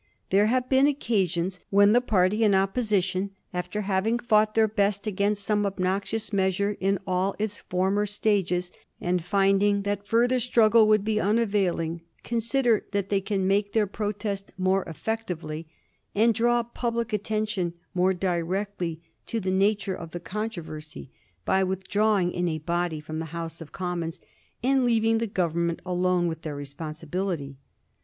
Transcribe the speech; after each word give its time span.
There 0.31 0.47
have 0.47 0.67
been 0.67 0.87
occasions 0.87 1.59
when 1.69 1.93
the 1.93 2.01
party 2.01 2.43
in 2.43 2.55
Opposition, 2.55 3.35
after 3.53 3.81
having 3.81 4.17
fought 4.17 4.55
their 4.55 4.67
best 4.67 5.05
against 5.05 5.43
some 5.43 5.63
obnoxious 5.63 6.33
measure 6.33 6.75
in 6.79 6.97
all 7.05 7.35
its 7.37 7.59
former 7.59 8.07
stages, 8.07 8.71
and 8.99 9.23
finding 9.23 9.83
that 9.83 10.07
further 10.07 10.39
struggle 10.39 10.87
would 10.87 11.03
be 11.05 11.19
unavailing, 11.19 12.01
consider 12.23 12.83
that 12.93 13.09
they 13.09 13.21
can 13.21 13.45
make 13.45 13.73
their 13.73 13.85
protest 13.85 14.51
more 14.57 14.81
effect 14.85 15.29
ively, 15.29 15.65
and 16.15 16.33
draw 16.33 16.63
public 16.63 17.13
attention 17.13 17.75
more 17.93 18.11
directly 18.15 19.03
to 19.27 19.39
the 19.39 19.51
nature 19.51 19.93
of 19.93 20.09
the 20.13 20.19
controversy, 20.19 21.11
by 21.45 21.63
withdrawing 21.63 22.31
in 22.31 22.47
a 22.47 22.57
body 22.57 22.99
from 22.99 23.19
the 23.19 23.25
House 23.25 23.61
of 23.61 23.71
Commons, 23.71 24.19
and 24.63 24.83
leaving 24.83 25.19
the 25.19 25.27
Govern 25.27 25.67
ment 25.67 25.81
alone 25.85 26.25
with 26.25 26.41
their 26.41 26.55
responsibility. 26.55 27.55